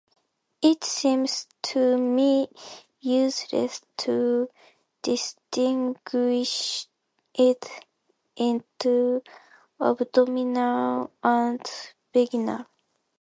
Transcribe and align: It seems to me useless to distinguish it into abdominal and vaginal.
It 0.63 0.83
seems 0.83 1.45
to 1.61 1.95
me 1.95 2.47
useless 3.01 3.81
to 3.97 4.49
distinguish 5.03 6.87
it 7.35 7.69
into 8.35 9.21
abdominal 9.79 11.11
and 11.23 11.69
vaginal. 12.11 12.65